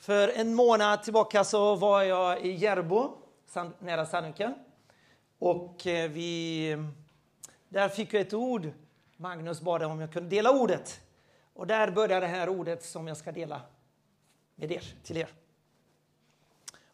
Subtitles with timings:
[0.00, 3.16] För en månad tillbaka så var jag i Järbo,
[3.78, 4.54] nära Sandviken.
[5.38, 6.76] Och eh, vi,
[7.68, 8.70] där fick jag ett ord.
[9.16, 11.00] Magnus bad om jag kunde dela ordet.
[11.54, 13.60] Och där börjar det här ordet som jag ska dela
[14.54, 15.28] med er, till er.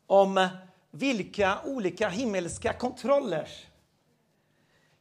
[0.07, 0.49] Om
[0.91, 3.49] vilka olika himmelska kontroller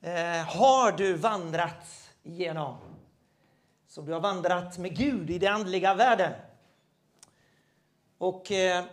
[0.02, 2.78] eh, har du vandrat igenom?
[3.88, 6.34] Som du har vandrat med Gud i den andliga världen.
[8.18, 8.86] Och eh,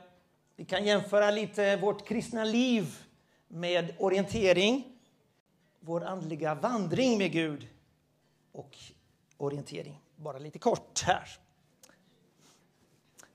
[0.57, 2.97] vi kan jämföra lite vårt kristna liv
[3.49, 4.99] med orientering,
[5.81, 7.69] vår andliga vandring med Gud
[8.53, 8.77] och
[9.37, 10.01] orientering.
[10.17, 11.29] Bara lite kort här.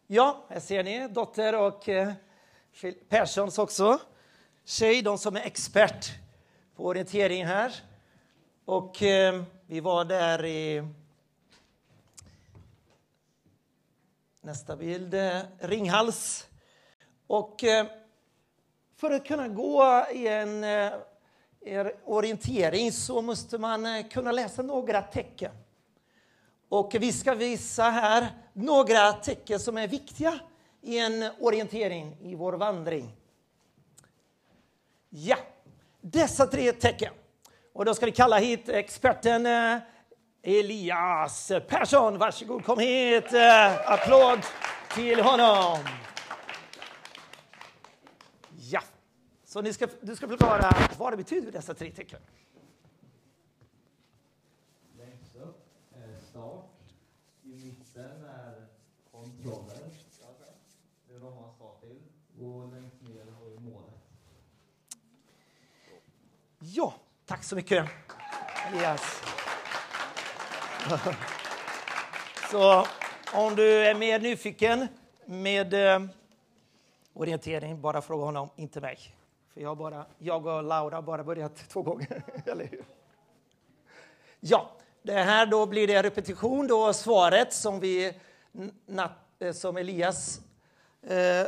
[0.07, 2.13] Ja, här ser ni dotter och eh,
[3.09, 3.99] Perssons också.
[4.65, 6.11] Tjej, de som är expert
[6.75, 7.75] på orientering här.
[8.65, 10.87] Och eh, vi var där i
[14.47, 16.47] Nästa bild, är Ringhals.
[17.27, 17.85] Och eh,
[18.95, 25.51] för att kunna gå i en eh, orientering så måste man kunna läsa några tecken.
[26.69, 30.39] Och vi ska visa här några tecken som är viktiga
[30.81, 33.15] i en orientering i vår vandring.
[35.09, 35.37] Ja,
[36.01, 37.13] dessa tre tecken.
[37.73, 39.45] Och då ska vi kalla hit experten
[40.41, 42.17] Elias Persson.
[42.17, 43.33] Varsågod, kom hit.
[43.33, 44.39] Eh, applåd
[44.93, 45.77] till honom.
[48.59, 48.81] Ja,
[49.43, 52.19] så ni ska, du ska förklara vad det betyder dessa tre tecken.
[54.97, 55.65] Längst upp
[55.95, 56.65] är start.
[57.43, 58.67] I mitten är
[59.11, 59.77] kontroller.
[61.07, 62.01] Det är de man ska till.
[62.39, 63.93] Och längst ner har vi målet.
[66.59, 66.93] Ja,
[67.25, 67.89] tack så mycket
[68.67, 69.21] Elias.
[72.51, 72.85] Så
[73.33, 74.87] om du är mer nyfiken
[75.25, 76.01] med eh,
[77.13, 78.97] orientering, bara fråga honom, inte mig.
[79.53, 82.85] För jag, bara, jag och Laura har bara börjat två gånger, eller hur?
[84.39, 84.71] Ja,
[85.01, 88.13] det här då blir det repetition då svaret som, vi,
[89.39, 90.41] eh, som Elias
[91.07, 91.47] eh,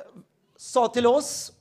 [0.56, 1.54] sa till oss.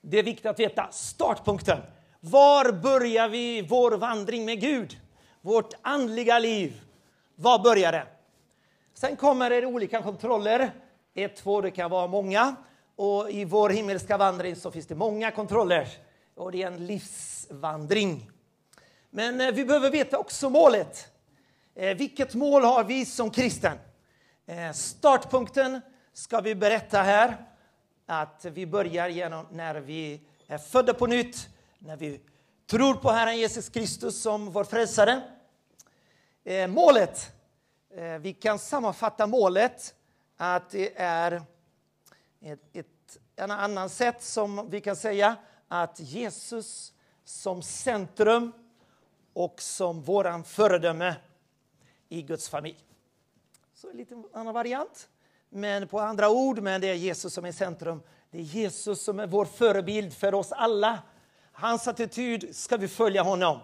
[0.00, 1.78] Det är viktigt att veta startpunkten.
[2.20, 5.00] Var börjar vi vår vandring med Gud?
[5.48, 6.80] Vårt andliga liv.
[7.34, 8.06] Var börjar det?
[8.94, 10.70] Sen kommer det olika kontroller.
[11.14, 12.56] Ett, två, det kan vara många.
[12.96, 15.88] Och i vår himmelska vandring så finns det många kontroller.
[16.34, 18.30] Och det är en livsvandring.
[19.10, 21.12] Men eh, vi behöver veta också målet.
[21.74, 23.78] Eh, vilket mål har vi som kristen?
[24.46, 25.80] Eh, startpunkten
[26.12, 27.36] ska vi berätta här.
[28.06, 31.48] Att vi börjar genom när vi är födda på nytt,
[31.78, 32.20] när vi
[32.70, 35.22] tror på Herren Jesus Kristus som vår frälsare.
[36.48, 37.32] Eh, målet,
[37.90, 39.94] eh, vi kan sammanfatta målet
[40.36, 41.42] att det är
[42.40, 45.36] ett, ett en annan sätt som vi kan säga
[45.68, 46.92] att Jesus
[47.24, 48.52] som centrum
[49.32, 51.16] och som våran föredöme
[52.08, 52.84] i Guds familj.
[53.74, 55.08] Så en lite annan variant,
[55.48, 58.02] men på andra ord, men det är Jesus som är centrum.
[58.30, 60.98] Det är Jesus som är vår förebild för oss alla
[61.52, 63.58] Hans attityd ska vi följa honom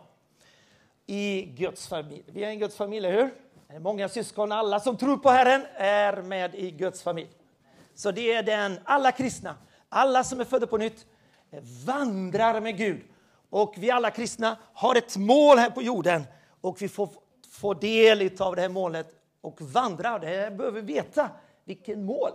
[1.06, 2.24] i Guds familj.
[2.26, 3.34] Vi är en Guds familj, eller hur?
[3.80, 7.30] Många syskon, alla som tror på Herren är med i Guds familj.
[7.94, 9.56] Så det är den, alla kristna,
[9.88, 11.06] alla som är födda på nytt
[11.50, 13.00] eh, vandrar med Gud.
[13.50, 16.24] Och vi alla kristna har ett mål här på jorden
[16.60, 17.08] och vi får
[17.50, 19.06] få del av det här målet
[19.40, 20.18] och vandra.
[20.18, 21.30] Det behöver vi veta,
[21.64, 22.30] vilket mål.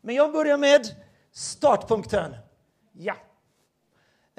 [0.00, 0.86] Men jag börjar med
[1.32, 2.36] startpunkten.
[2.92, 3.16] Ja,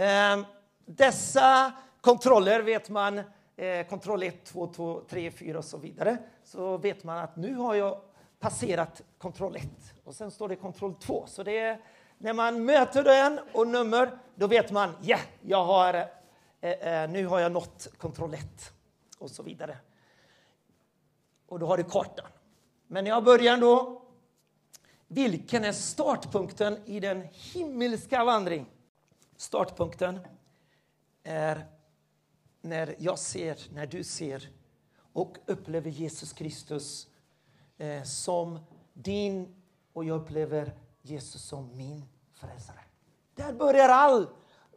[0.01, 0.45] Ehm,
[0.85, 3.21] dessa kontroller vet man,
[3.61, 7.55] eh, kontroll 1, 2, 2, 3, 4 och så vidare, så vet man att nu
[7.55, 8.01] har jag
[8.39, 9.69] passerat kontroll 1
[10.03, 11.23] och sen står det kontroll 2.
[11.27, 11.81] Så det är,
[12.17, 15.93] när man möter den och nummer, då vet man, ja, jag har,
[16.61, 18.73] eh, eh, nu har jag nått kontroll 1
[19.17, 19.77] och så vidare.
[21.47, 22.27] Och då har du kartan.
[22.87, 24.01] Men jag börjar då.
[25.07, 28.67] Vilken är startpunkten i den himmelska vandringen?
[29.37, 30.19] Startpunkten
[31.23, 31.65] är
[32.61, 34.49] när jag ser, när du ser
[35.13, 37.07] och upplever Jesus Kristus
[37.77, 38.59] eh, som
[38.93, 39.55] din
[39.93, 42.79] och jag upplever Jesus som min frälsare.
[43.35, 44.27] Där börjar all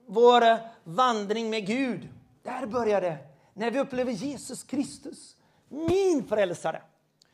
[0.07, 2.09] vår vandring med Gud.
[2.43, 3.19] Där börjar det.
[3.55, 5.37] När vi upplever Jesus Kristus,
[5.69, 6.83] min frälsare.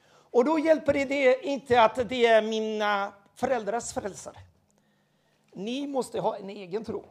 [0.09, 4.37] Och då hjälper det inte att det är mina föräldrars frälsare.
[5.53, 7.05] Ni måste ha en egen tro.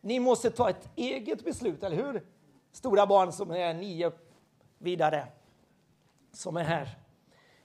[0.00, 2.26] Ni måste ta ett eget beslut, eller hur?
[2.72, 4.12] Stora barn som är nio
[4.78, 5.26] vidare,
[6.32, 6.98] som är här.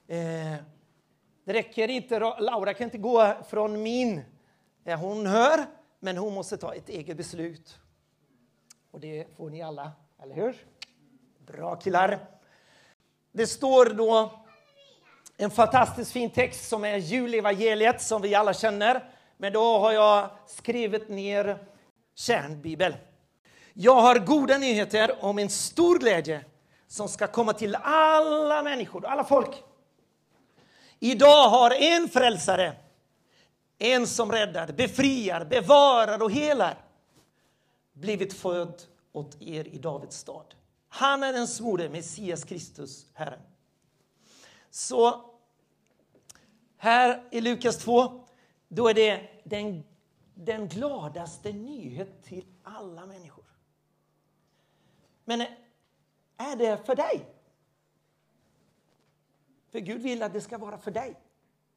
[0.06, 0.58] Eh,
[1.44, 4.22] Det räcker inte, Laura kan inte gå från min,
[4.84, 5.66] eh, hon hör,
[6.00, 7.78] men hon måste ta ett eget beslut.
[8.90, 10.56] Och det får ni alla, eller hur?
[11.38, 12.18] Bra killar.
[13.32, 14.44] Det står då
[15.36, 19.10] en fantastiskt fin text som är julevangeliet som vi alla känner.
[19.36, 21.66] Men då har jag skrivit ner
[22.14, 22.96] kärnbibel.
[23.80, 26.44] Jag har goda nyheter om en stor glädje
[26.86, 29.62] som ska komma till alla människor, alla folk.
[30.98, 32.76] Idag har en frälsare,
[33.78, 36.84] en som räddar, befriar, bevarar och helar
[37.92, 38.82] blivit född
[39.12, 40.54] åt er i Davids stad.
[40.88, 43.40] Han är den smorde Messias Kristus, Herren.
[44.70, 45.24] Så
[46.76, 48.24] här i Lukas 2,
[48.68, 49.84] då är det den,
[50.34, 53.37] den gladaste nyhet till alla människor.
[55.28, 55.40] Men
[56.36, 57.24] är det för dig?
[59.72, 61.14] För Gud vill att det ska vara för dig.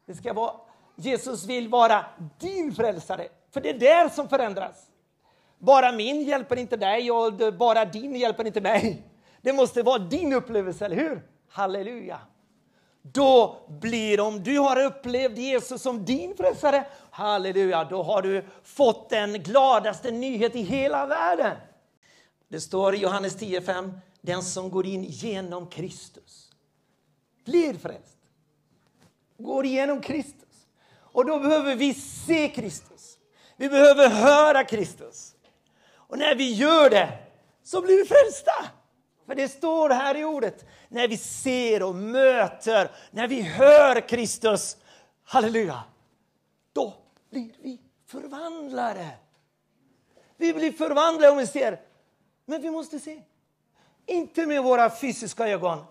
[0.06, 0.53] Det ska vara,
[0.95, 2.06] Jesus vill vara
[2.39, 4.88] din frälsare, för det är där som förändras.
[5.57, 9.03] Bara min hjälper inte dig och bara din hjälper inte mig.
[9.42, 11.27] Det måste vara din upplevelse, eller hur?
[11.50, 12.19] Halleluja!
[13.01, 19.09] Då blir, om du har upplevt Jesus som din frälsare, halleluja, då har du fått
[19.09, 21.57] den gladaste nyhet i hela världen.
[22.51, 26.51] Det står i Johannes 10.5, den som går in genom Kristus
[27.45, 28.18] blir frälst.
[29.38, 30.68] Går igenom Kristus.
[30.94, 33.18] Och då behöver vi se Kristus.
[33.57, 35.36] Vi behöver höra Kristus.
[35.94, 37.18] Och när vi gör det
[37.63, 38.65] så blir vi frälsta.
[39.25, 44.77] För det står här i ordet, när vi ser och möter, när vi hör Kristus,
[45.24, 45.83] halleluja,
[46.74, 46.94] då
[47.30, 49.09] blir vi förvandlade.
[50.38, 51.91] Vi blir förvandlade om vi ser,
[52.51, 53.21] men vi måste se.
[54.06, 55.86] Inte med våra fysiska ögon.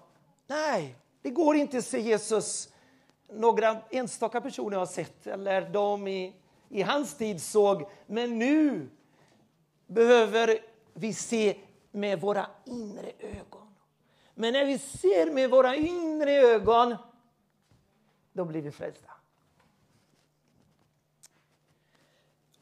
[0.47, 2.69] Nej, det går inte att se Jesus.
[3.33, 6.35] Några enstaka personer har sett, eller de i,
[6.69, 8.91] i hans tid såg, men nu
[9.87, 10.59] behöver
[10.95, 11.61] vi se
[11.91, 13.75] med våra inre ögon.
[14.35, 16.97] Men när vi ser med våra inre ögon,
[18.33, 19.11] då blir vi frälsta.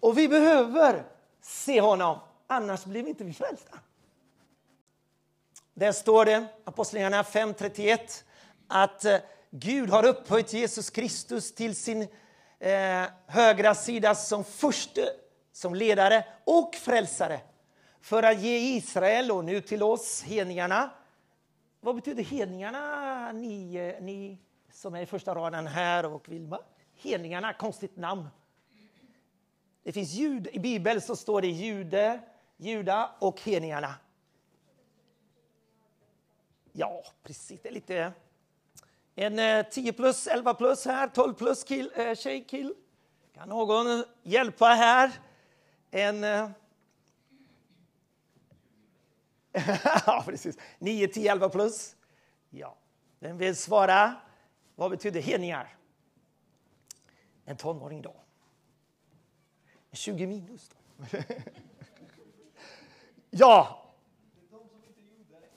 [0.00, 1.04] Och vi behöver
[1.40, 3.78] se honom, annars blir vi inte frälsta.
[5.78, 8.24] Där står det, Apostlagärningarna 5.31,
[8.68, 9.16] att eh,
[9.50, 12.02] Gud har upphöjt Jesus Kristus till sin
[12.58, 15.00] eh, högra sida som första,
[15.52, 17.40] som ledare och frälsare
[18.00, 20.90] för att ge Israel och nu till oss, hedningarna.
[21.80, 24.38] Vad betyder hedningarna, ni, eh, ni
[24.72, 26.60] som är i första raden här och Vilma?
[27.02, 28.28] Hedningarna, konstigt namn.
[29.82, 32.20] Det finns jud, I Bibeln så står det jude,
[32.56, 33.94] juda och hedningarna.
[36.78, 37.60] Ja, precis.
[37.62, 38.12] Det är lite...
[39.14, 42.74] En eh, 10 plus, 11 plus här, 12 plus kill, eh, tjej, kill.
[43.34, 45.12] Kan någon hjälpa här?
[45.90, 46.24] En...
[46.24, 46.50] Eh,
[50.06, 50.58] ja, precis.
[50.78, 51.96] 9, 10, 11 plus.
[52.50, 52.76] Ja.
[53.18, 54.14] Den vill svara.
[54.74, 55.76] Vad betyder hedningar?
[57.44, 58.16] En tonåring då.
[59.92, 61.06] 20 minus då.
[63.30, 63.87] ja.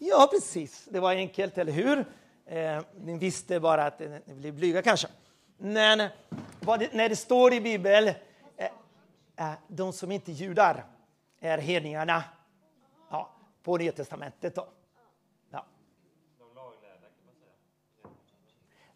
[0.03, 0.85] Ja, precis.
[0.89, 2.05] Det var enkelt, eller hur?
[2.45, 5.07] Eh, ni visste bara att ni blev blyga kanske.
[5.57, 8.07] Men det, när det står i Bibeln,
[8.57, 8.65] eh,
[9.35, 10.85] eh, de som inte är judar
[11.39, 12.23] är hedningarna
[13.63, 14.55] på Nya Testamentet.
[14.55, 14.67] Då.
[15.51, 15.65] Ja.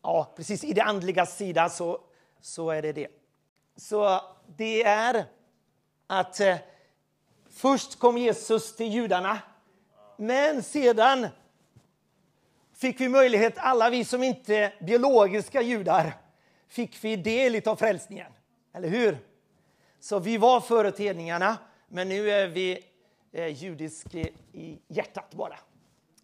[0.02, 0.64] ja, precis.
[0.64, 2.02] I det andliga sidan så,
[2.42, 3.08] så är det det.
[3.76, 5.26] Så det är
[6.08, 6.58] att eh,
[7.50, 9.40] först kom Jesus till judarna,
[10.18, 11.28] men sedan
[12.74, 16.14] fick vi möjlighet, alla vi som inte är biologiska judar,
[16.68, 18.32] fick vi del av frälsningen.
[18.74, 19.18] Eller hur?
[20.00, 21.58] Så vi var förut hedningarna,
[21.88, 22.86] men nu är vi
[23.32, 24.16] eh, judisk
[24.52, 25.60] i hjärtat bara.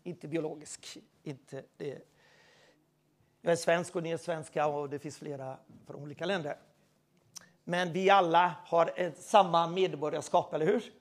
[0.03, 0.97] Inte biologisk.
[1.23, 2.07] Inte det.
[3.41, 5.57] Jag är svensk och ni är svenska och det finns flera
[5.87, 6.57] från olika länder.
[7.63, 10.93] Men vi alla har ett, samma medborgarskap, eller hur?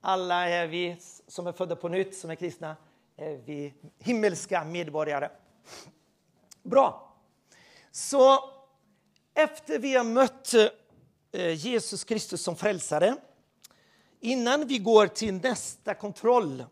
[0.00, 2.76] Alla är vi som är födda på nytt, som är kristna,
[3.16, 5.30] är vi himmelska medborgare.
[6.62, 7.16] Bra.
[7.90, 8.50] Så
[9.34, 10.54] efter vi har mött
[11.32, 13.16] eh, Jesus Kristus som frälsare
[14.20, 16.64] Innan vi går till nästa kontroll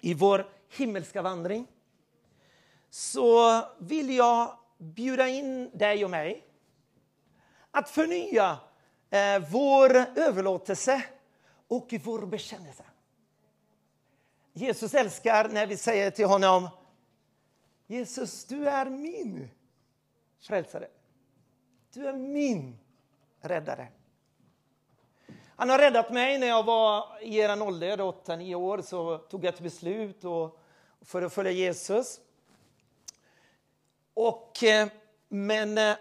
[0.00, 0.46] i vår
[0.76, 1.66] himmelska vandring
[2.90, 6.44] så vill jag bjuda in dig och mig
[7.70, 8.58] att förnya
[9.10, 11.02] eh, vår överlåtelse
[11.68, 12.84] och vår bekännelse.
[14.52, 16.68] Jesus älskar när vi säger till honom
[17.86, 19.50] Jesus, du är min
[20.40, 20.88] frälsare.
[21.92, 22.78] du är min
[23.40, 23.88] räddare.
[25.56, 29.54] Han har räddat mig när jag var i er ålder, 8-9 år, så tog jag
[29.54, 30.58] ett beslut och,
[31.00, 32.20] för att följa Jesus.
[34.14, 34.88] Och, eh,
[35.28, 35.96] men, eh,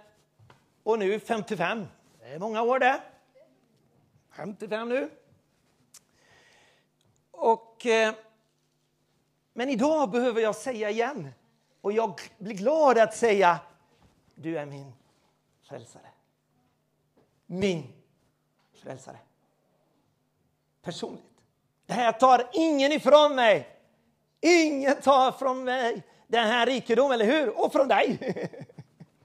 [0.84, 1.86] och nu 55.
[2.20, 3.02] Det är många år det.
[4.32, 5.10] 55 nu.
[7.38, 8.14] Och, eh,
[9.54, 11.32] men idag behöver jag säga igen,
[11.82, 13.60] och jag blir glad att säga,
[14.36, 14.94] du är min
[15.62, 16.08] frälsare.
[17.46, 17.94] Min
[18.74, 19.18] frälsare.
[20.82, 21.24] Personligt.
[21.86, 23.80] Det här tar ingen ifrån mig.
[24.42, 27.60] Ingen tar från mig den här rikedomen, eller hur?
[27.60, 28.18] Och från dig.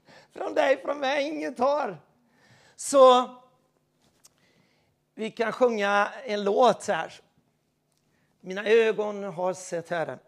[0.33, 1.97] från dig, från mig, ingen tar.
[2.75, 3.35] Så
[5.15, 7.21] vi kan sjunga en låt här.
[8.43, 10.19] Mina ögon har sett Herren.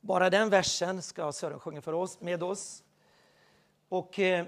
[0.00, 2.82] Bara den versen ska Sören sjunga för oss, med oss.
[3.88, 4.46] Och, eh,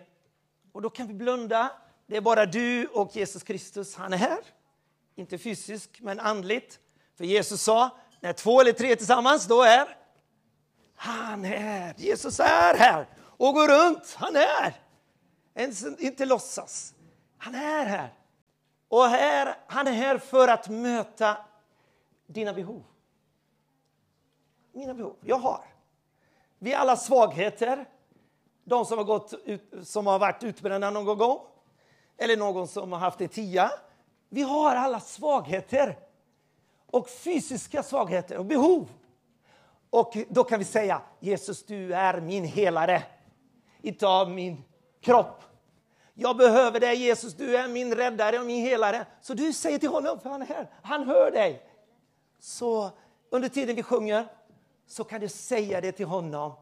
[0.72, 1.72] och då kan vi blunda.
[2.06, 3.96] Det är bara du och Jesus Kristus.
[3.96, 4.38] Han är här.
[5.14, 6.78] Inte fysiskt, men andligt.
[7.16, 9.96] För Jesus sa, när två eller tre tillsammans, då är
[10.94, 11.94] han här.
[11.96, 14.14] Jesus är här och går runt.
[14.18, 14.74] Han är.
[15.54, 16.94] Ens inte låtsas.
[17.38, 18.14] Han är här.
[18.88, 21.36] Och här, han är här för att möta
[22.32, 22.84] dina behov.
[24.72, 25.16] Mina behov.
[25.20, 25.64] Jag har.
[26.58, 27.88] Vi alla svagheter.
[28.64, 31.38] De som har, gått ut, som har varit utbrända någon gång.
[32.16, 33.70] Eller någon som har haft en tia.
[34.28, 35.98] Vi har alla svagheter.
[36.86, 38.88] Och fysiska svagheter och behov.
[39.90, 43.02] Och då kan vi säga Jesus, du är min helare.
[43.82, 44.64] utav min
[45.00, 45.42] kropp.
[46.14, 49.06] Jag behöver dig Jesus, du är min räddare och min helare.
[49.20, 50.70] Så du säger till honom, för han är här.
[50.82, 51.71] Han hör dig.
[52.42, 52.90] Så
[53.30, 54.28] under tiden vi sjunger
[54.86, 56.52] så kan du säga det till honom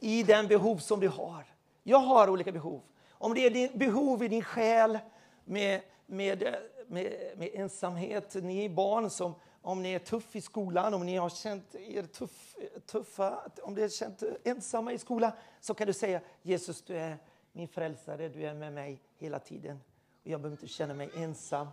[0.00, 1.44] i den behov som du har.
[1.82, 2.82] Jag har olika behov.
[3.10, 4.98] Om det är din behov i din själ
[5.44, 10.94] med, med, med, med ensamhet, ni är barn som om ni är tuff i skolan,
[10.94, 15.74] om ni har känt er tuff, tuffa, om ni har känt ensamma i skolan, så
[15.74, 17.18] kan du säga Jesus, du är
[17.52, 19.80] min frälsare, du är med mig hela tiden.
[20.22, 21.68] Och jag behöver inte känna mig ensam.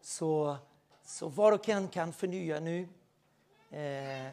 [0.00, 0.56] Så,
[1.04, 2.88] så var och en kan förnya nu.
[3.70, 4.32] Eh,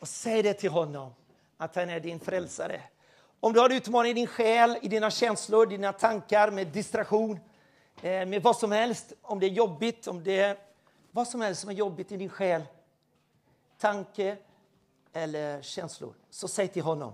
[0.00, 1.14] och säg det till honom,
[1.56, 2.82] att han är din frälsare.
[3.40, 7.38] Om du har utmaning i din själ, i dina känslor, dina tankar, med distraktion,
[8.02, 10.58] eh, med vad som helst, om det är jobbigt, om det är
[11.10, 12.62] vad som helst som är jobbigt i din själ,
[13.78, 14.36] tanke
[15.12, 17.12] eller känslor, så säg till honom,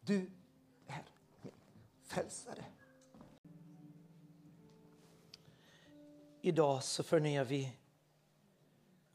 [0.00, 0.30] du
[0.86, 1.02] är
[1.42, 1.52] min
[2.06, 2.64] frälsare.
[6.40, 7.72] Idag så förnyar vi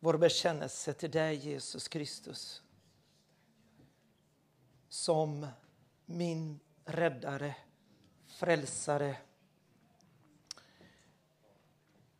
[0.04, 2.62] vår bekännelse till dig, Jesus Kristus
[4.90, 5.48] som
[6.06, 7.56] min räddare,
[8.26, 9.18] frälsare.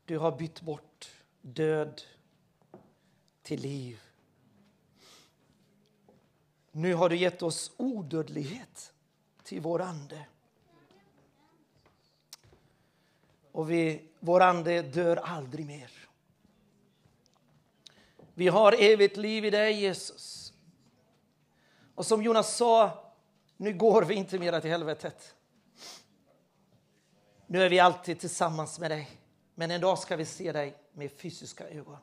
[0.06, 1.12] Du har bytt bort
[1.42, 2.02] död
[3.42, 4.02] till liv.
[6.72, 8.94] Nu har du gett oss odödlighet
[9.44, 10.26] till vår ande.
[13.52, 16.03] Och vi, vår ande dör aldrig mer.
[18.34, 20.54] Vi har evigt liv i dig, Jesus.
[21.96, 23.04] Och som Jonas sa,
[23.58, 25.36] nu går vi inte mera till helvetet.
[27.48, 29.10] Nu är vi alltid tillsammans med dig.
[29.56, 31.98] Men en dag ska vi se dig med fysiska ögon.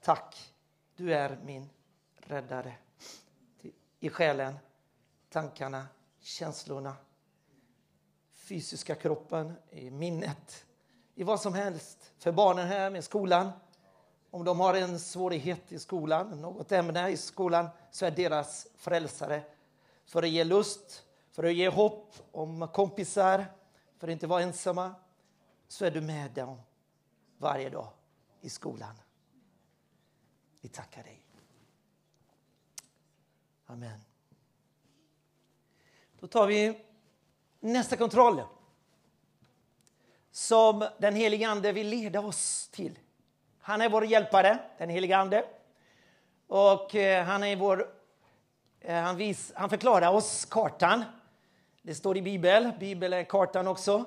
[0.00, 0.54] Tack,
[0.96, 1.70] du är min
[2.16, 2.74] räddare.
[4.00, 4.54] I själen,
[5.30, 5.86] tankarna,
[6.20, 6.96] känslorna,
[8.32, 10.66] fysiska kroppen, i minnet,
[11.14, 12.12] i vad som helst.
[12.18, 13.52] För barnen här med skolan,
[14.34, 19.42] om de har en svårighet i skolan, något ämne i skolan, så är deras frälsare
[20.04, 23.46] för att ge lust, för att ge hopp om kompisar,
[23.98, 24.94] för att inte vara ensamma,
[25.68, 26.60] så är du med dem
[27.38, 27.88] varje dag
[28.40, 28.94] i skolan.
[30.60, 31.22] Vi tackar dig.
[33.66, 34.00] Amen.
[36.20, 36.84] Då tar vi
[37.60, 38.42] nästa kontroll
[40.30, 42.98] som den helige Ande vill leda oss till.
[43.66, 45.44] Han är vår hjälpare, den helige Ande.
[46.46, 47.86] Och eh, han, är vår,
[48.80, 51.04] eh, han, vis, han förklarar oss kartan.
[51.82, 52.72] Det står i Bibeln.
[52.80, 54.04] Bibeln är kartan också.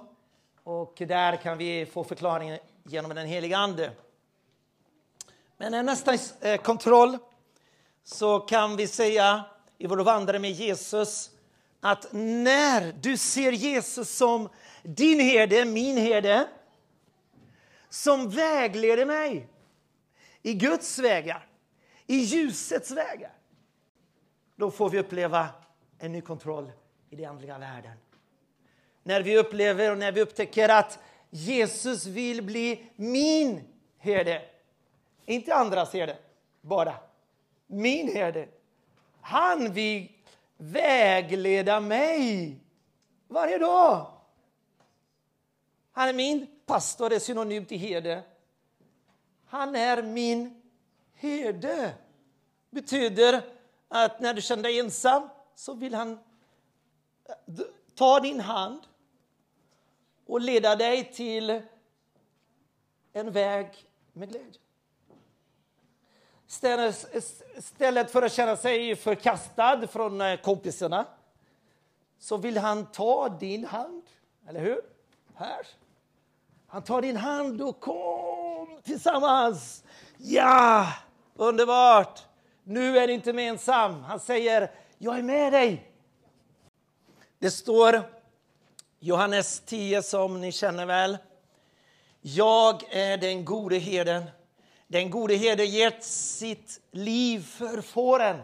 [0.64, 3.92] Och där kan vi få förklaringen genom den helige Ande.
[5.58, 7.18] Men nästa eh, kontroll
[8.04, 9.44] så kan vi säga
[9.78, 11.30] i vår vandring med Jesus
[11.82, 14.50] att när du ser Jesus som
[14.84, 16.48] din herde, min herde
[17.90, 19.48] som vägleder mig
[20.42, 21.48] i Guds vägar,
[22.08, 23.38] i ljusets vägar
[24.58, 25.50] då får vi uppleva
[26.00, 26.72] en ny kontroll
[27.10, 27.98] i den andliga världen.
[29.04, 33.64] När vi upplever och när vi upptäcker att Jesus vill bli min
[33.98, 34.42] herde.
[35.26, 36.18] Inte andras herde,
[36.62, 36.96] bara.
[37.68, 38.48] Min herde.
[39.22, 40.12] Han vill
[40.58, 42.56] vägleda mig
[43.28, 44.12] varje dag.
[45.92, 48.24] Han är min pastor, är synonymt till herde.
[49.46, 50.62] Han är min
[51.14, 51.94] herde.
[52.70, 53.42] betyder
[53.88, 56.12] att när du känner dig ensam så vill han
[57.26, 58.82] eh, ta din hand
[60.26, 61.62] och leda dig till
[63.14, 64.62] en väg med glädje.
[67.58, 71.06] Istället för att känna sig förkastad från eh, kompisarna
[72.20, 74.04] så vill han ta din hand,
[74.48, 74.82] eller hur?
[75.36, 75.68] Här.
[76.68, 79.84] Han tar din hand och kom tillsammans.
[80.18, 80.88] Ja,
[81.36, 82.24] underbart!
[82.64, 84.04] Nu är du inte mer ensam.
[84.04, 85.92] Han säger, jag är med dig.
[87.40, 88.02] Det står
[89.00, 91.18] Johannes 10 som ni känner väl.
[92.22, 94.24] Jag är den gode herden.
[94.88, 98.42] Den gode herden gett sitt liv för fåren.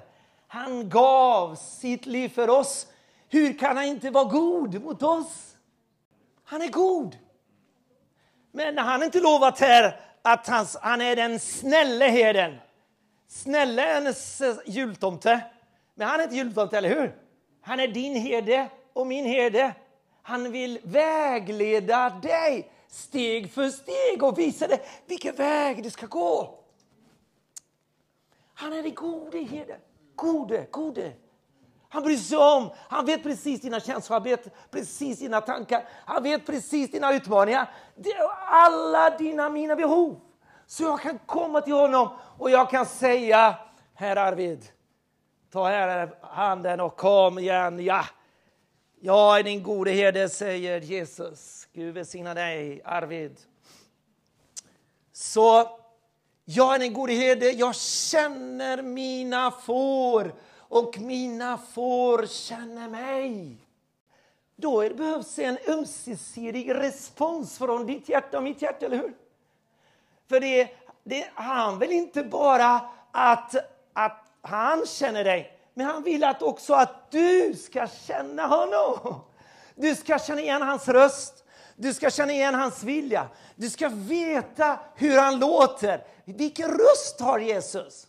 [0.48, 2.88] Han gav sitt liv för oss.
[3.30, 5.56] Hur kan han inte vara god mot oss?
[6.44, 7.18] Han är god.
[8.56, 12.58] Men han har inte lovat här att han, han är den snälle herden.
[13.28, 14.14] Snälle är en
[14.66, 15.42] jultomte.
[15.96, 17.16] Men han är inte jultomte, eller hur?
[17.62, 19.74] Han är din herde och min herde.
[20.22, 26.60] Han vill vägleda dig steg för steg och visa dig vilken väg du ska gå.
[28.54, 29.80] Han är den gode herden.
[30.16, 31.14] Gode, gode.
[31.94, 32.70] Han bryr sig om.
[32.90, 35.84] Han vet precis dina känslor, han vet precis dina tankar.
[36.06, 37.72] Han vet precis dina utmaningar.
[38.48, 40.20] Alla dina, mina behov.
[40.68, 43.56] Så jag kan komma till honom och jag kan säga,
[43.94, 44.66] herr Arvid,
[45.52, 47.86] ta här handen och kom igen.
[47.86, 48.06] Ja,
[49.02, 51.68] jag är din gode herde, säger Jesus.
[51.74, 53.40] Gud välsigna dig, Arvid.
[55.12, 55.80] Så
[56.46, 60.34] jag är din gode herde, jag känner mina får
[60.74, 63.58] och mina får känner mig.
[64.56, 69.14] Då behövs en ömsesidig respons från ditt hjärta och mitt hjärta, eller hur?
[70.30, 70.70] För det,
[71.04, 72.82] det, han vill inte bara
[73.12, 73.56] att,
[73.94, 79.22] att han känner dig, men han vill att också att du ska känna honom.
[79.76, 81.44] Du ska känna igen hans röst,
[81.76, 83.28] du ska känna igen hans vilja.
[83.56, 86.04] Du ska veta hur han låter.
[86.26, 88.08] Vilken röst har Jesus?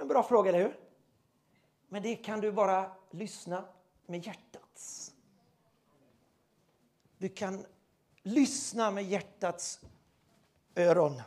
[0.00, 0.87] En bra fråga, eller hur?
[1.88, 3.64] Men det kan du bara lyssna
[4.06, 5.12] med hjärtats.
[7.18, 7.66] Du kan
[8.22, 9.80] lyssna med hjärtats
[10.74, 11.22] öron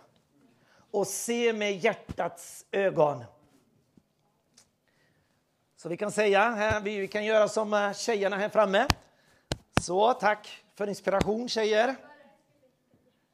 [0.91, 3.23] och se med hjärtats ögon.
[5.75, 8.87] Så vi kan säga, här, vi kan göra som eh, tjejerna här framme.
[9.81, 11.95] Så, tack för inspiration tjejer.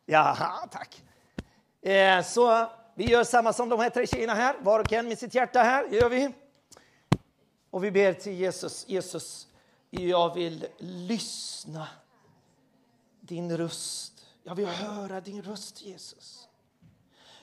[0.06, 1.04] Jaha, tack.
[1.82, 5.20] Eh, så vi gör samma som de här tre tjejerna här, var och en med
[5.20, 6.34] sitt hjärta här, gör vi.
[7.78, 9.48] Och vi ber till Jesus, Jesus,
[9.90, 11.88] jag vill lyssna
[13.22, 14.26] din röst.
[14.44, 16.48] Jag vill höra din röst, Jesus.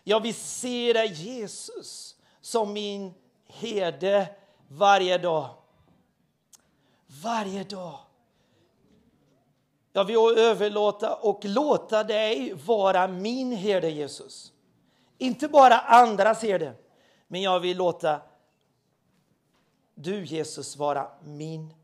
[0.05, 3.15] Jag vill se dig, Jesus, som min
[3.47, 4.29] herde
[4.69, 5.51] varje dag.
[7.07, 7.99] Varje dag.
[9.93, 14.53] Jag vill överlåta och låta dig vara min herde, Jesus.
[15.19, 16.75] Inte bara andras herde,
[17.29, 18.21] men jag vill låta
[19.95, 21.75] du, Jesus, vara min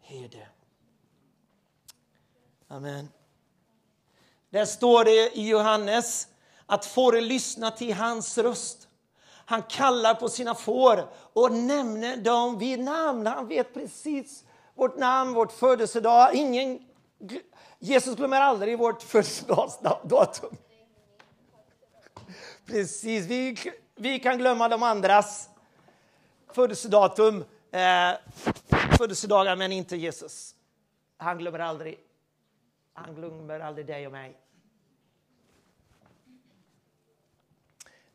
[0.00, 0.48] herde.
[2.68, 3.08] Amen.
[4.50, 6.28] Där står det i Johannes
[6.66, 8.88] att får lyssna till hans röst.
[9.44, 13.26] Han kallar på sina får och nämner dem vid namn.
[13.26, 14.44] Han vet precis
[14.74, 16.34] vårt namn, vårt födelsedag.
[16.34, 16.78] Ingen,
[17.78, 20.56] Jesus glömmer aldrig vårt födelsedagsdatum.
[22.66, 23.56] Precis, vi,
[23.96, 25.48] vi kan glömma de andras
[26.54, 28.12] födelsedatum, eh,
[28.98, 30.54] födelsedagar, men inte Jesus.
[31.16, 31.98] Han glömmer aldrig.
[32.94, 34.36] Han glömmer aldrig dig och mig.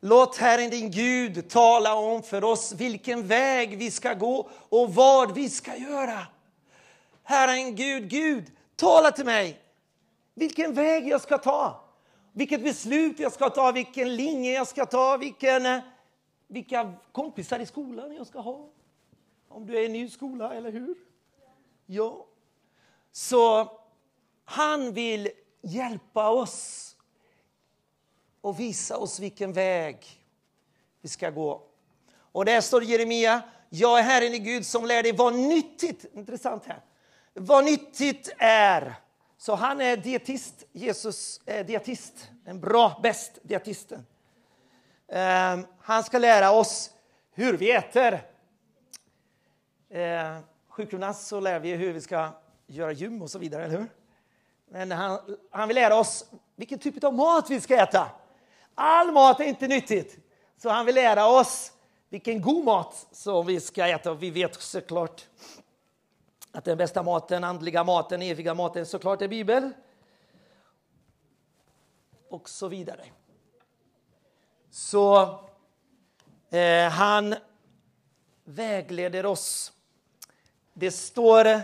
[0.00, 5.34] Låt Herren din Gud tala om för oss vilken väg vi ska gå och vad
[5.34, 6.26] vi ska göra.
[7.22, 9.60] Herren Gud, Gud, tala till mig.
[10.34, 11.84] Vilken väg jag ska ta.
[12.32, 15.78] Vilket beslut jag ska ta, vilken linje jag ska ta, vilken, eh,
[16.46, 18.68] vilka kompisar i skolan jag ska ha.
[19.48, 20.94] Om du är i en ny skola, eller hur?
[21.86, 22.26] Ja.
[23.12, 23.70] Så
[24.44, 25.30] han vill
[25.62, 26.96] hjälpa oss
[28.40, 30.06] och visa oss vilken väg
[31.00, 31.62] vi ska gå.
[32.16, 36.64] Och där står Jeremia, Jag är Herren i Gud som lär dig vad nyttigt, intressant
[36.66, 36.84] här,
[37.34, 38.94] vad nyttigt är.
[39.36, 44.06] Så han är dietist, Jesus är dietist, en bra, bäst dietisten.
[45.16, 46.90] Ehm, han ska lära oss
[47.32, 48.22] hur vi äter.
[49.90, 52.30] Ehm, sjukgymnast så lär vi hur vi ska
[52.66, 53.88] göra gym och så vidare, eller hur?
[54.68, 56.24] Men han, han vill lära oss
[56.56, 58.10] vilken typ av mat vi ska äta.
[58.74, 60.18] All mat är inte nyttigt,
[60.56, 61.72] så han vill lära oss
[62.08, 64.10] vilken god mat som vi ska äta.
[64.10, 65.28] Och vi vet såklart
[66.52, 69.74] att den bästa maten, andliga maten, eviga maten såklart är Bibeln.
[72.30, 73.04] Och så vidare.
[74.74, 75.38] Så
[76.50, 77.34] eh, han
[78.44, 79.72] vägleder oss.
[80.72, 81.60] Det står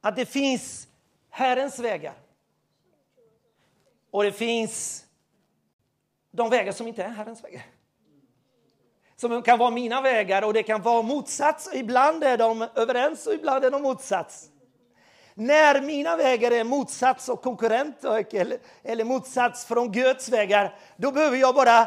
[0.00, 0.88] att det finns
[1.30, 2.14] Herrens vägar.
[4.10, 5.04] Och det finns
[6.30, 7.66] de vägar som inte är Herrens vägar.
[9.16, 11.70] Som kan vara mina vägar och det kan vara motsats.
[11.74, 14.51] Ibland är de överens och ibland är de motsats.
[15.34, 21.36] När mina vägar är motsats och konkurrent eller, eller motsats från Guds vägar, då behöver
[21.36, 21.80] jag bara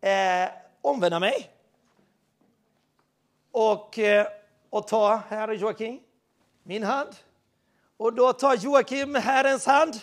[0.00, 1.50] eh, omvända mig.
[3.52, 4.26] Och, eh,
[4.70, 6.00] och ta, här är Joakim,
[6.62, 7.16] min hand.
[7.96, 9.94] Och då tar Joakim Herrens hand.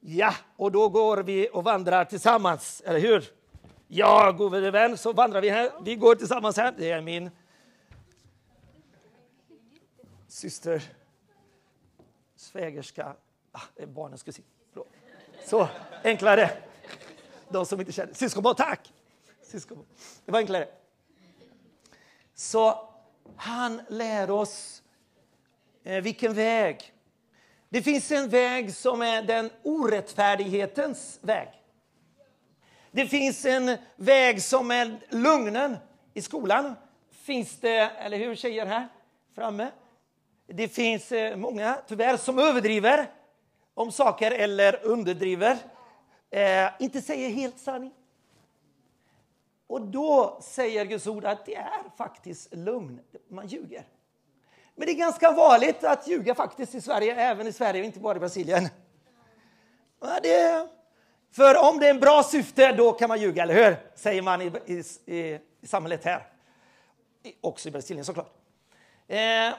[0.00, 3.24] Ja, och då går vi och vandrar tillsammans, eller hur?
[3.88, 5.70] Ja, gode vän, så vandrar vi här.
[5.82, 6.74] Vi går tillsammans här.
[6.78, 7.30] Det är min
[10.28, 10.82] syster,
[12.48, 13.16] svägerska.
[13.52, 14.44] Ah, eh, barnens kusin.
[15.44, 15.68] Så,
[16.04, 16.50] enklare.
[17.48, 18.14] De som inte känner.
[18.14, 18.92] Syskonbarn, tack!
[19.42, 19.86] Syskonbarn.
[20.24, 20.68] Det var enklare.
[22.34, 22.88] Så
[23.36, 24.82] han lär oss
[25.84, 26.92] eh, vilken väg.
[27.68, 31.48] Det finns en väg som är den orättfärdighetens väg.
[32.90, 35.76] Det finns en väg som är lugnen.
[36.14, 36.74] I skolan
[37.10, 38.88] finns det, eller hur tjejer här
[39.34, 39.70] framme?
[40.50, 43.06] Det finns eh, många, tyvärr, som överdriver
[43.74, 45.58] om saker eller underdriver.
[46.30, 47.92] Eh, inte säger helt sanning.
[49.66, 53.00] Och då säger Guds ord att det är faktiskt lugn.
[53.28, 53.86] Man ljuger.
[54.74, 58.16] Men det är ganska vanligt att ljuga faktiskt i Sverige, även i Sverige, inte bara
[58.16, 58.68] i Brasilien.
[60.22, 60.68] Det,
[61.30, 63.76] för om det är en bra syfte, då kan man ljuga, eller hur?
[63.94, 64.82] Säger man i, i,
[65.16, 66.26] i, i samhället här.
[67.40, 68.32] Också i Brasilien såklart.
[69.08, 69.54] Eh,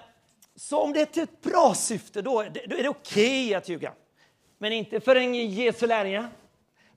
[0.60, 3.94] så om det är ett bra syfte, då, då är det okej okay att ljuga.
[4.58, 6.28] Men inte för en Jesu lärjunge.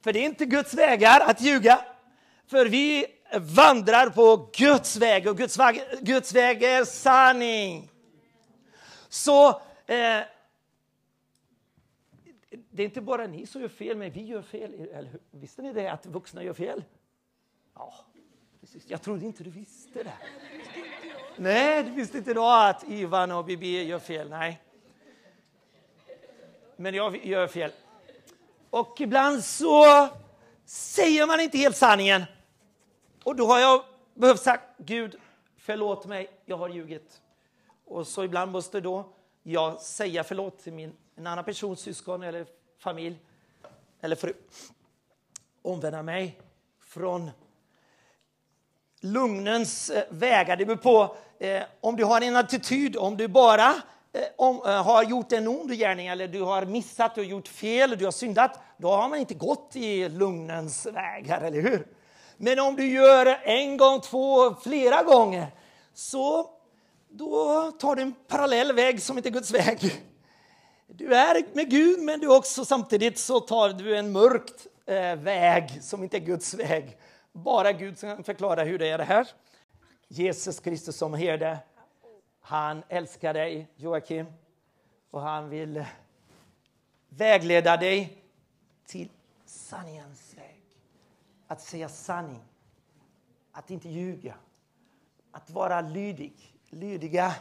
[0.01, 1.85] För det är inte Guds vägar att ljuga.
[2.47, 3.07] För vi
[3.41, 7.91] vandrar på Guds väg och Guds väg, Guds väg är sanning.
[9.09, 10.21] Så eh,
[12.71, 14.75] det är inte bara ni som gör fel, men vi gör fel.
[14.75, 16.85] Eller, visste ni det, att vuxna gör fel?
[17.75, 17.95] Ja,
[18.61, 18.85] precis.
[18.89, 20.15] Jag trodde inte du visste det.
[21.37, 24.31] Nej, du visste inte då att Ivan och Bibi gör fel.
[24.31, 24.63] Nej.
[26.77, 27.73] Men jag gör fel.
[28.71, 30.09] Och ibland så
[30.65, 32.25] säger man inte helt sanningen.
[33.25, 35.17] Och då har jag behövt säga Gud,
[35.57, 37.21] förlåt mig, jag har ljugit.
[37.85, 42.47] Och så ibland måste då jag säga förlåt till min, en annan persons syskon eller
[42.79, 43.19] familj
[44.01, 44.35] eller fru.
[45.63, 46.41] Omvända mig
[46.81, 47.31] från
[49.03, 50.57] lugnens eh, vägar.
[50.57, 53.69] Det beror på eh, om du har en attityd, om du bara
[54.13, 57.99] eh, om, eh, har gjort en ond gärning eller du har missat, och gjort fel,
[57.99, 61.87] du har syndat, då har man inte gått i lugnens vägar, eller hur?
[62.37, 65.47] Men om du gör en gång, två, flera gånger,
[65.95, 66.51] så
[67.09, 70.03] då tar du en parallell väg som inte är Guds väg.
[70.87, 75.79] Du är med Gud, men du också samtidigt så tar du en mörkt eh, väg
[75.83, 76.97] som inte är Guds väg.
[77.33, 79.29] Bara Gud kan förklara hur det är det här.
[80.09, 81.59] Jesus Kristus som herde,
[82.41, 84.27] han älskar dig, Joakim,
[85.11, 85.85] och han vill
[87.09, 88.23] vägleda dig
[88.87, 89.09] till
[89.45, 90.63] sanningens väg.
[91.47, 92.45] Att säga sanning,
[93.53, 94.35] att inte ljuga,
[95.33, 97.35] att vara lydig lydiga.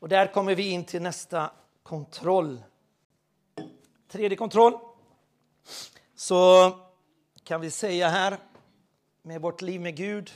[0.00, 1.50] Och där kommer vi in till nästa
[1.82, 2.62] kontroll.
[4.08, 4.78] Tredje kontroll.
[6.14, 6.70] Så
[7.46, 8.36] kan vi säga här
[9.22, 10.30] med vårt liv med Gud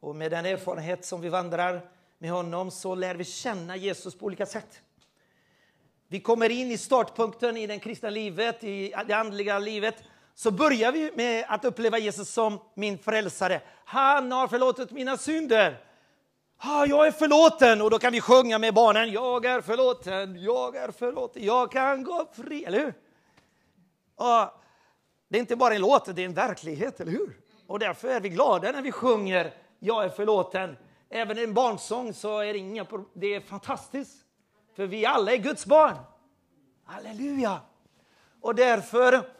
[0.00, 4.26] och med den erfarenhet som vi vandrar med honom så lär vi känna Jesus på
[4.26, 4.82] olika sätt.
[6.08, 9.94] Vi kommer in i startpunkten i det kristna livet, i det andliga livet
[10.34, 13.60] så börjar vi med att uppleva Jesus som min frälsare.
[13.84, 15.84] Han har förlåtit mina synder.
[16.56, 19.12] Ah, jag är förlåten och då kan vi sjunga med barnen.
[19.12, 22.64] Jag är förlåten, jag är förlåten, jag kan gå fri.
[22.64, 22.94] Eller hur?
[24.16, 24.48] Ah,
[25.30, 27.40] det är inte bara en låt, det är en verklighet, eller hur?
[27.66, 30.76] Och därför är vi glada när vi sjunger jag är förlåten.
[31.08, 34.24] Även en barnsång så är det inga Det är fantastiskt.
[34.74, 35.96] För vi alla är Guds barn.
[36.84, 37.60] Halleluja!
[38.40, 39.32] Och därför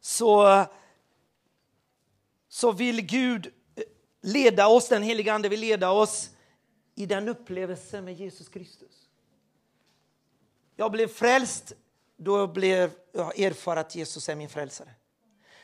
[0.00, 0.64] så,
[2.48, 3.82] så vill Gud eh,
[4.20, 6.30] leda oss, den heliga Ande vill leda oss
[6.94, 9.08] i den upplevelsen med Jesus Kristus.
[10.76, 11.72] Jag blev frälst
[12.16, 14.88] då blev jag att Jesus är min frälsare.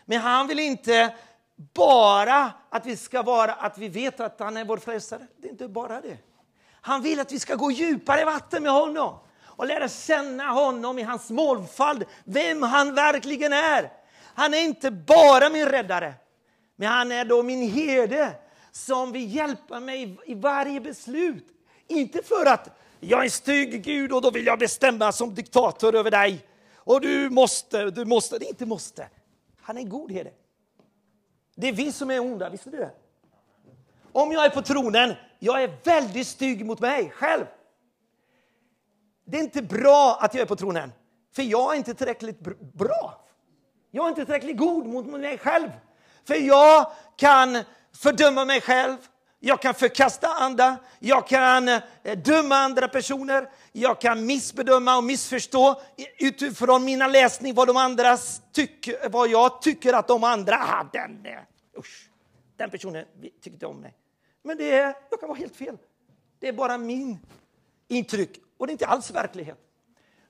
[0.05, 1.15] Men han vill inte
[1.75, 5.27] bara att vi ska vara att vi vet att han är vår frälsare.
[5.37, 6.19] Det är inte bara det.
[6.73, 10.99] Han vill att vi ska gå djupare i vatten med honom och lära känna honom
[10.99, 13.93] i hans mångfald, vem han verkligen är.
[14.35, 16.15] Han är inte bara min räddare,
[16.77, 18.33] men han är då min herde
[18.73, 21.47] som vill hjälpa mig i varje beslut.
[21.87, 22.69] Inte för att
[23.01, 26.47] jag är en stygg Gud och då vill jag bestämma som diktator över dig.
[26.85, 29.09] Och du måste, du måste, det är inte måste.
[29.61, 30.33] Han är en god herde.
[31.55, 32.91] Det är vi som är onda, visste du det?
[34.13, 37.47] Om jag är på tronen, jag är väldigt stygg mot mig själv.
[39.25, 40.93] Det är inte bra att jag är på tronen,
[41.33, 42.41] för jag är inte tillräckligt
[42.75, 43.25] bra.
[43.91, 45.71] Jag är inte tillräckligt god mot mig själv.
[46.25, 47.59] För jag kan
[47.93, 48.97] fördöma mig själv,
[49.43, 51.83] jag kan förkasta andra, jag kan eh,
[52.25, 55.81] döma andra personer, jag kan missbedöma och missförstå
[56.19, 60.99] utifrån mina läsning vad de andras tycker, vad jag tycker att de andra, hade.
[60.99, 61.27] den,
[61.79, 62.11] usch,
[62.57, 63.05] den personen
[63.43, 63.95] tyckte om mig.
[64.43, 65.79] Men det är, jag kan vara helt fel.
[66.39, 67.19] Det är bara min
[67.89, 69.59] intryck och det är inte alls verklighet.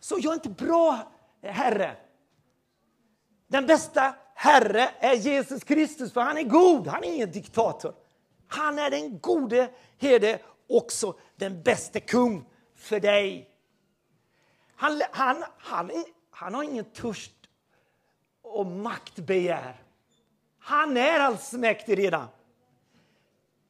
[0.01, 1.97] Så jag är inte bra Herre.
[3.49, 7.95] Den bästa Herre är Jesus Kristus, för han är god, han är ingen diktator.
[8.53, 13.51] Han är den gode herde, också den bästa kung för dig.
[14.77, 15.91] Han, han, han,
[16.31, 17.33] han har ingen törst
[18.43, 19.83] och maktbegär.
[20.59, 22.27] Han är allsmäktig redan.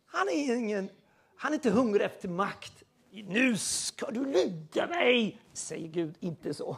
[0.07, 0.90] Han är, ingen,
[1.37, 2.83] han är inte hungrig efter makt.
[3.11, 6.77] Nu ska du lyda mig, säger Gud inte så.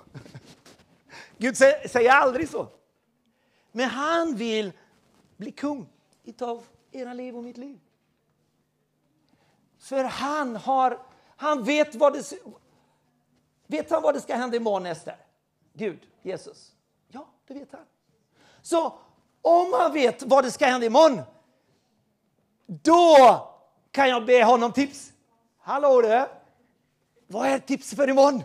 [1.38, 2.68] Gud säger aldrig så.
[3.72, 4.72] Men han vill
[5.36, 5.88] bli kung
[6.24, 7.78] utav era liv och mitt liv.
[9.82, 10.98] För han har,
[11.36, 12.32] han vet vad det,
[13.66, 15.16] vet han vad det ska hända imorgon Ester?
[15.72, 16.72] Gud, Jesus.
[17.08, 17.84] Ja, det vet han.
[18.62, 18.98] Så
[19.42, 21.20] om han vet vad det ska hända imorgon,
[22.66, 23.16] då
[23.90, 25.12] kan jag be honom tips.
[25.58, 26.26] Hallå du!
[27.26, 28.42] Vad är tips för imorgon?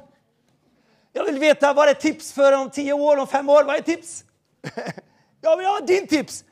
[1.13, 3.63] Jag vill veta vad är tips för om tio år, om fem år?
[3.63, 4.23] Vad är tips?
[5.41, 6.45] Jag vill ha din tips,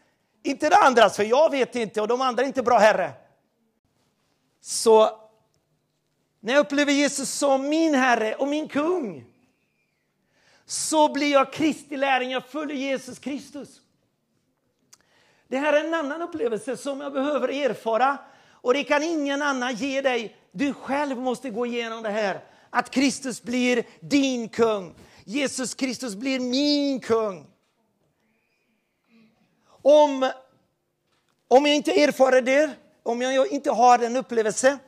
[0.44, 3.14] inte det andras, för jag vet inte och de andra är inte bra herre.
[4.68, 5.20] Så
[6.40, 9.26] när jag upplever Jesus som min Herre och min kung
[10.66, 13.82] så blir jag Kristi lärling, jag följer Jesus Kristus.
[15.48, 18.18] Det här är en annan upplevelse som jag behöver erfara
[18.52, 20.36] och det kan ingen annan ge dig.
[20.52, 22.40] Du själv måste gå igenom det här.
[22.70, 24.96] Att Kristus blir din kung.
[25.26, 27.48] Jesus Kristus blir min kung.
[29.68, 30.32] Om,
[31.48, 32.76] om jag inte erfar det
[33.06, 34.80] om jag inte har en upplevelse,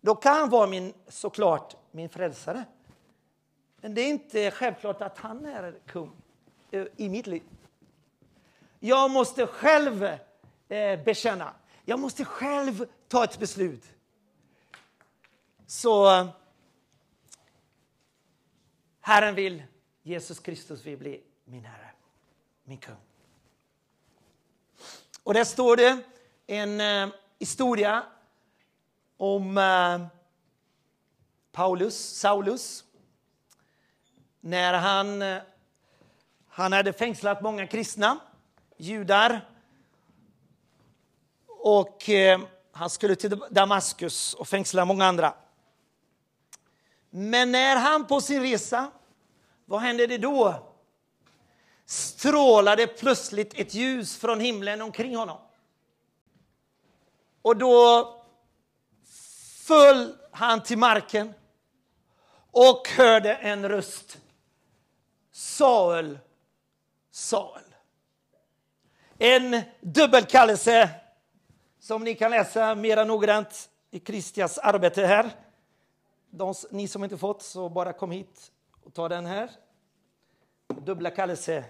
[0.00, 2.64] då kan han vara min, såklart min frälsare.
[3.76, 6.12] Men det är inte självklart att han är kung
[6.70, 7.42] eh, i mitt liv.
[8.80, 10.04] Jag måste själv
[10.68, 11.54] eh, bekänna.
[11.84, 13.84] Jag måste själv ta ett beslut.
[15.66, 16.26] Så
[19.00, 19.62] Herren vill,
[20.02, 21.90] Jesus Kristus vill bli min Herre,
[22.64, 22.96] min kung.
[25.22, 26.02] Och där står det
[26.46, 28.02] en eh, historia
[29.16, 30.06] om eh,
[31.52, 32.84] Paulus, Saulus.
[34.40, 35.42] När han, eh,
[36.48, 38.18] han hade fängslat många kristna,
[38.76, 39.48] judar.
[41.46, 42.40] Och eh,
[42.72, 45.34] han skulle till Damaskus och fängsla många andra.
[47.10, 48.90] Men när han på sin resa,
[49.64, 50.70] vad hände det då?
[51.86, 55.38] Strålade plötsligt ett ljus från himlen omkring honom.
[57.44, 58.08] Och då
[59.66, 61.34] föll han till marken
[62.50, 64.18] och hörde en röst.
[65.32, 66.18] Saul,
[67.10, 67.60] Saul.
[69.18, 70.90] En dubbelkallelse
[71.80, 75.30] som ni kan läsa mera noggrant i Kristias arbete här.
[76.30, 78.52] De, ni som inte fått, så bara kom hit
[78.84, 79.50] och ta den här.
[80.68, 81.64] Dubbla kallelse.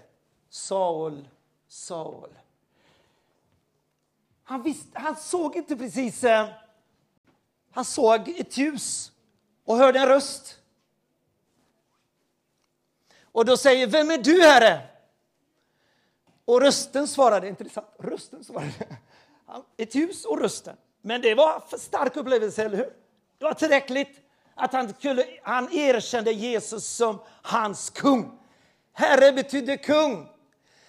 [0.49, 1.27] Saul,
[1.67, 2.29] Saul.
[4.47, 6.23] Han, visste, han såg inte precis...
[6.23, 6.47] Eh,
[7.71, 9.11] han såg ett ljus
[9.65, 10.59] och hörde en röst.
[13.31, 14.81] Och då säger Vem är du, Herre?
[16.45, 18.71] Och rösten svarade, intressant, rösten svarade.
[19.77, 20.77] ett ljus och rösten.
[21.01, 22.93] Men det var en stark upplevelse, eller hur?
[23.37, 24.19] Det var tillräckligt
[24.55, 28.39] att han, skulle, han erkände Jesus som hans kung.
[28.93, 30.29] Herre betyder kung.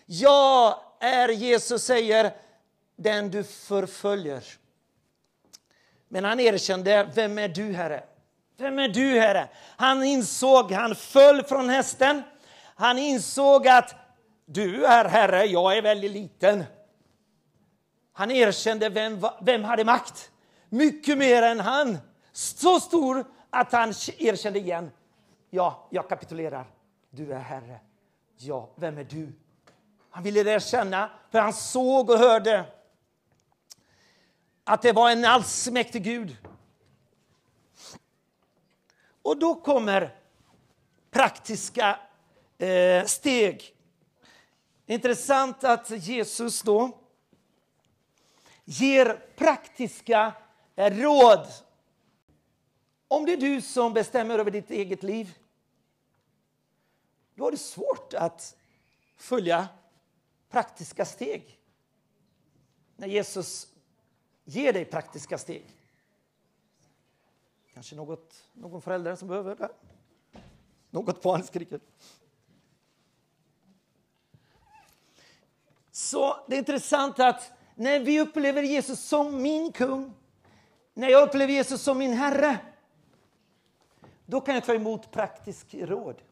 [0.06, 2.45] Jag är, Jesus säger,
[2.96, 4.44] den du förföljer.
[6.08, 8.04] Men han erkände, vem är du Herre?
[8.56, 9.48] Vem är du Herre?
[9.76, 12.22] Han insåg, han föll från hästen.
[12.74, 13.94] Han insåg att
[14.44, 16.64] du är Herre, jag är väldigt liten.
[18.12, 20.30] Han erkände vem, vem hade makt.
[20.68, 21.98] Mycket mer än han.
[22.32, 24.90] Så stor att han erkände igen.
[25.50, 26.66] Ja, jag kapitulerar.
[27.10, 27.80] Du är Herre.
[28.36, 29.32] Ja, vem är du?
[30.10, 32.64] Han ville erkänna, för han såg och hörde
[34.68, 36.36] att det var en allsmäktig Gud.
[39.22, 40.18] Och då kommer
[41.10, 42.00] praktiska
[42.58, 43.74] eh, steg.
[44.86, 46.98] Intressant att Jesus då
[48.64, 50.32] ger praktiska
[50.76, 51.46] eh, råd.
[53.08, 55.38] Om det är du som bestämmer över ditt eget liv,
[57.34, 58.56] då är det svårt att
[59.16, 59.68] följa
[60.50, 61.58] praktiska steg.
[62.96, 63.75] När Jesus
[64.46, 65.66] ger dig praktiska steg.
[67.74, 69.70] Kanske något, någon förälder som behöver det.
[70.90, 71.80] Något barn skriker.
[75.90, 80.14] Så det är intressant att när vi upplever Jesus som min kung,
[80.94, 82.58] när jag upplever Jesus som min Herre,
[84.26, 86.22] då kan jag ta emot praktisk råd.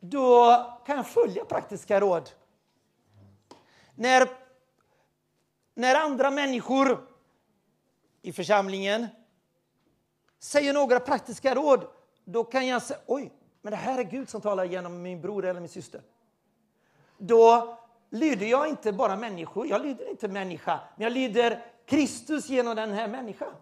[0.00, 2.30] Då kan jag följa praktiska råd.
[3.94, 4.28] När,
[5.76, 7.06] när andra människor
[8.22, 9.06] i församlingen
[10.38, 11.86] säger några praktiska råd,
[12.24, 15.44] då kan jag säga oj, men det här är Gud som talar genom min bror
[15.44, 16.00] eller min syster.
[17.18, 17.78] Då
[18.10, 22.92] lyder jag inte bara människor, jag lyder inte människa, men jag lyder Kristus genom den
[22.92, 23.52] här människan.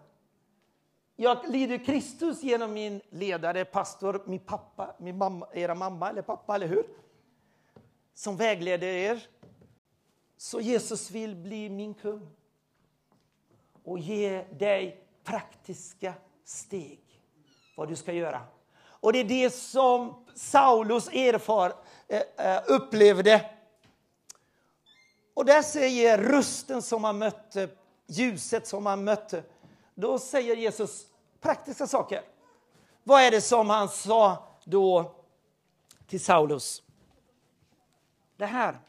[1.15, 6.55] Jag lyder Kristus genom min ledare, pastor, min pappa, min mamma, era mamma eller pappa,
[6.55, 6.85] eller hur?
[8.13, 9.27] Som vägleder er.
[10.37, 12.29] Så Jesus vill bli min kung
[13.83, 16.13] och ge dig praktiska
[16.45, 16.99] steg
[17.77, 18.41] vad du ska göra.
[18.87, 21.73] Och det är det som Saulus erfar,
[22.07, 23.51] eh, eh, upplevde.
[25.33, 27.69] Och där säger rösten som han mötte,
[28.07, 29.43] ljuset som han mötte,
[29.95, 31.05] då säger Jesus
[31.41, 32.21] praktiska saker.
[33.03, 35.15] Vad är det som han sa då
[36.07, 36.83] till Saulus?
[38.37, 38.79] Det här.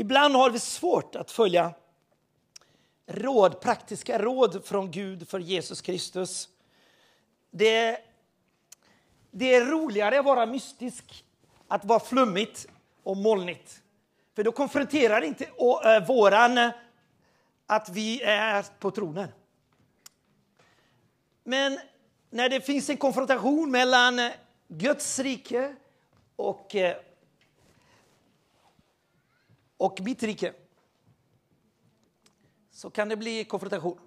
[0.00, 1.74] Ibland har vi svårt att följa
[3.06, 6.48] råd, praktiska råd från Gud för Jesus Kristus.
[7.50, 7.98] Det,
[9.30, 11.24] det är roligare att vara mystisk,
[11.68, 12.66] att vara flummigt
[13.02, 13.82] och molnigt.
[14.34, 16.70] För då konfronterar inte eh, våran
[17.66, 19.28] att vi är på tronen.
[21.44, 21.78] Men
[22.30, 24.30] när det finns en konfrontation mellan
[24.68, 25.76] Guds rike
[26.36, 26.96] och eh,
[29.78, 30.52] och mitt rike
[32.70, 33.98] så kan det bli konfrontation.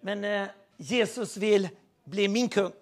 [0.00, 1.68] Men eh, Jesus vill
[2.04, 2.72] bli min kung.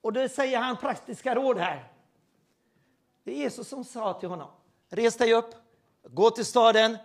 [0.00, 1.92] Och då säger han praktiska råd här.
[3.24, 4.50] Det är Jesus som sa till honom.
[4.88, 5.54] Res dig upp,
[6.02, 6.98] gå till staden,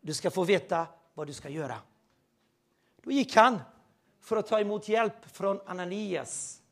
[0.00, 1.78] du ska få veta vad du ska göra.
[3.02, 3.60] Då gick han
[4.20, 6.62] för att ta emot hjälp från Ananias,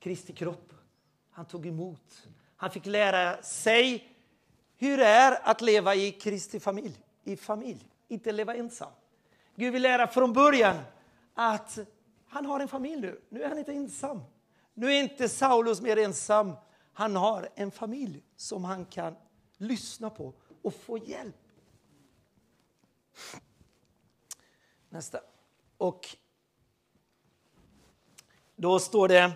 [0.00, 0.72] Kristi kropp.
[1.30, 2.28] Han tog emot.
[2.56, 4.13] Han fick lära sig
[4.84, 8.92] hur det är att leva i Kristi familj, i familj, inte leva ensam.
[9.54, 10.76] Gud vill lära från början
[11.34, 11.78] att
[12.26, 13.20] han har en familj nu.
[13.28, 14.22] Nu är han inte ensam.
[14.74, 16.52] Nu är inte Saulus mer ensam.
[16.92, 19.16] Han har en familj som han kan
[19.56, 21.36] lyssna på och få hjälp.
[24.88, 25.20] Nästa.
[25.76, 26.16] Och
[28.56, 29.32] då står det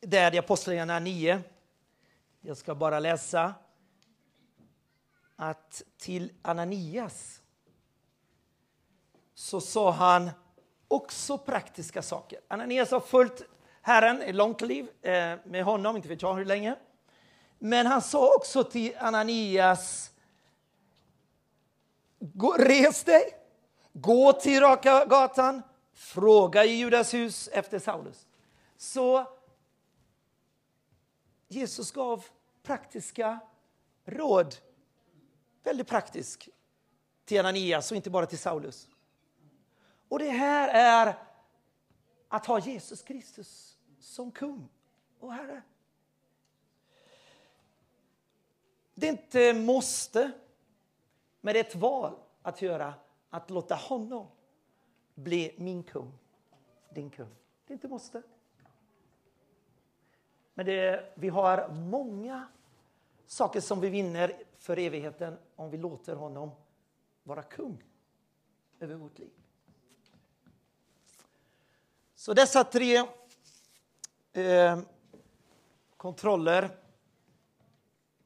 [0.00, 1.42] där i Apostlagärningarna 9.
[2.40, 3.54] Jag ska bara läsa
[5.36, 7.42] att till Ananias
[9.34, 10.30] så sa han
[10.88, 12.40] också praktiska saker.
[12.48, 13.42] Ananias har följt
[13.82, 16.76] Herren ett långt liv eh, med honom, inte vet jag hur länge.
[17.58, 20.10] Men han sa också till Ananias,
[22.58, 23.22] res dig,
[23.92, 25.62] gå till Raka gatan,
[25.92, 28.26] fråga i Judas hus efter Saulus.
[28.76, 29.26] Så
[31.48, 32.24] Jesus gav
[32.62, 33.38] praktiska
[34.04, 34.54] råd
[35.64, 36.48] väldigt praktisk
[37.24, 38.88] till Ananias och inte bara till Saulus.
[40.08, 41.18] Och det här är
[42.28, 44.68] att ha Jesus Kristus som kung
[45.20, 45.62] och Herre.
[48.94, 50.32] Det är inte måste,
[51.40, 52.94] men det är ett val att göra,
[53.30, 54.26] att låta honom
[55.14, 56.12] bli min kung,
[56.90, 57.34] din kung.
[57.66, 58.22] Det är inte måste.
[60.54, 62.48] Men det, vi har många
[63.26, 66.50] saker som vi vinner för evigheten om vi låter honom
[67.22, 67.82] vara kung
[68.80, 69.30] över vårt liv.
[72.14, 72.96] Så dessa tre
[74.32, 74.80] eh,
[75.96, 76.76] kontroller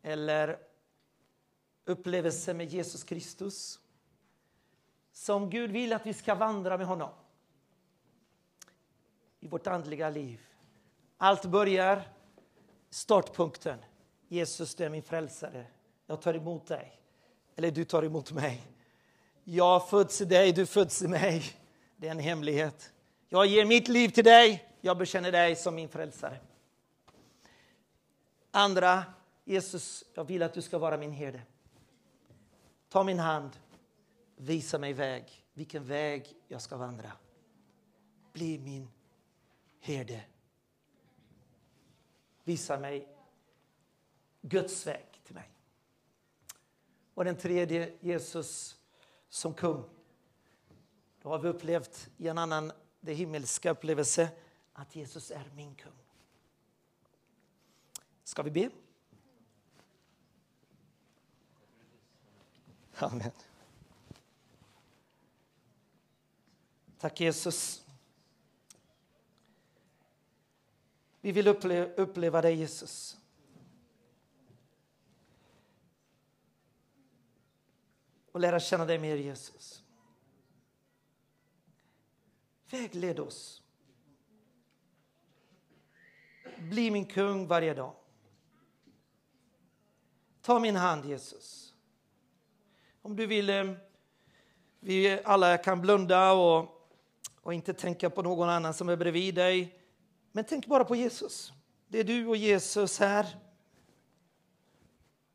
[0.03, 0.59] eller
[1.85, 3.81] upplevelser med Jesus Kristus
[5.13, 7.11] som Gud vill att vi ska vandra med honom
[9.41, 10.41] i vårt andliga liv.
[11.17, 12.09] Allt börjar
[12.91, 13.79] startpunkten.
[14.29, 15.67] Jesus, du är min frälsare.
[16.11, 17.01] Jag tar emot dig.
[17.57, 18.63] Eller du tar emot mig.
[19.45, 21.43] Jag föds i dig, du föds i mig.
[21.97, 22.93] Det är en hemlighet.
[23.29, 24.69] Jag ger mitt liv till dig.
[24.81, 26.39] Jag bekänner dig som min frälsare.
[28.51, 29.05] Andra,
[29.45, 31.43] Jesus, jag vill att du ska vara min herde.
[32.89, 33.51] Ta min hand,
[34.37, 37.13] visa mig väg, vilken väg jag ska vandra.
[38.33, 38.89] Bli min
[39.81, 40.25] herde.
[42.45, 43.09] Visa mig
[44.41, 45.08] Guds väg.
[47.19, 48.79] Och den tredje, Jesus
[49.29, 49.85] som kung.
[51.23, 54.29] Då har vi upplevt i en annan, det himmelska upplevelse,
[54.73, 55.93] att Jesus är min kung.
[58.25, 58.71] Ska vi be?
[62.95, 63.31] Amen.
[66.99, 67.87] Tack Jesus.
[71.21, 73.18] Vi vill uppleva, uppleva dig Jesus.
[78.39, 79.83] Och lära känna dig mer Jesus.
[82.71, 83.63] Vägled oss.
[86.59, 87.95] Bli min kung varje dag.
[90.41, 91.75] Ta min hand Jesus.
[93.03, 93.73] Om du vill, eh,
[94.81, 96.89] vi alla kan blunda och,
[97.41, 99.81] och inte tänka på någon annan som är bredvid dig.
[100.33, 101.53] Men tänk bara på Jesus.
[101.89, 103.27] Det är du och Jesus här.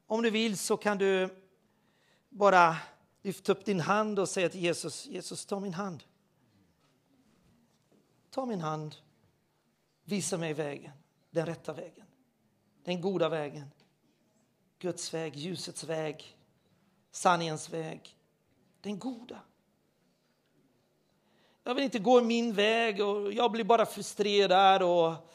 [0.08, 1.30] Om du vill så kan du
[2.30, 2.78] bara
[3.24, 6.04] Lyft upp din hand och säg till Jesus, Jesus ta min hand.
[8.30, 8.96] Ta min hand,
[10.04, 10.92] visa mig vägen,
[11.32, 12.06] den rätta vägen,
[12.84, 13.72] den goda vägen.
[14.80, 16.38] Guds väg, ljusets väg,
[17.12, 18.18] sanningens väg,
[18.82, 19.40] den goda.
[21.64, 25.30] Jag vill inte gå min väg och jag blir bara frustrerad och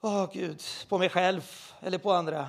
[0.00, 1.42] Åh oh, Gud, på mig själv
[1.80, 2.48] eller på andra.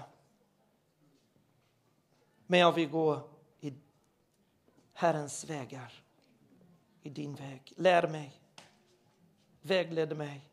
[2.48, 3.30] Men jag vill gå
[4.98, 5.94] Herrens vägar,
[7.02, 7.74] i din väg.
[7.76, 8.42] Lär mig,
[9.62, 10.50] vägled mig.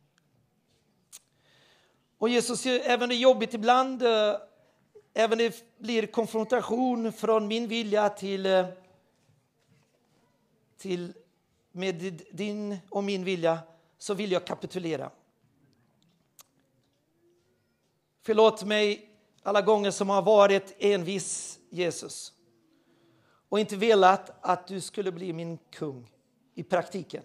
[2.18, 4.36] Och Jesus, även det är jobbigt ibland, eh,
[5.14, 8.66] även det blir konfrontation från min vilja till, eh,
[10.78, 11.12] till
[11.72, 13.58] med din och min vilja,
[13.98, 15.10] så vill jag kapitulera.
[18.22, 19.10] Förlåt mig
[19.42, 22.32] alla gånger som har varit envis, Jesus
[23.52, 26.10] och inte velat att du skulle bli min kung
[26.54, 27.24] i praktiken.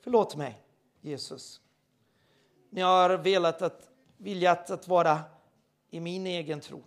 [0.00, 0.62] Förlåt mig,
[1.00, 1.60] Jesus.
[2.70, 5.20] När jag har velat att, viljat att vara
[5.90, 6.82] i min egen tro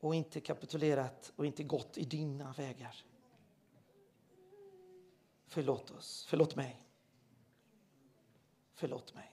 [0.00, 3.04] och inte kapitulerat och inte gått i dina vägar.
[5.46, 6.82] Förlåt oss, förlåt mig.
[8.74, 9.32] Förlåt mig.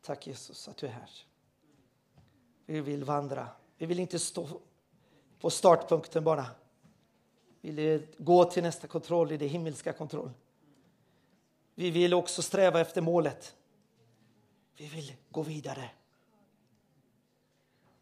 [0.00, 1.10] Tack Jesus att du är här.
[2.66, 3.48] Vi vill vandra.
[3.78, 4.48] Vi vill inte stå
[5.40, 6.46] på startpunkten bara.
[7.60, 10.30] Vi vill gå till nästa kontroll, i det himmelska kontroll.
[11.74, 13.56] Vi vill också sträva efter målet.
[14.76, 15.90] Vi vill gå vidare.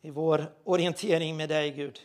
[0.00, 2.00] I vår orientering med dig, Gud.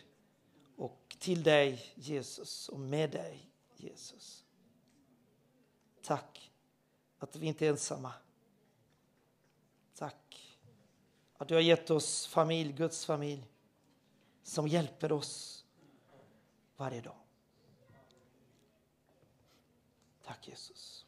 [0.76, 4.44] Och till dig, Jesus, och med dig, Jesus.
[6.02, 6.52] Tack
[7.18, 8.12] att vi inte är ensamma.
[9.94, 10.58] Tack
[11.36, 13.51] att du har gett oss familj, Guds familj,
[14.42, 15.64] som hjälper oss
[16.76, 17.16] varje dag.
[20.24, 21.06] Tack Jesus.